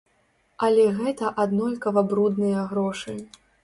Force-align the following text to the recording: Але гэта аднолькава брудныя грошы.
Але 0.67 0.85
гэта 1.03 1.31
аднолькава 1.45 2.07
брудныя 2.11 2.69
грошы. 2.75 3.21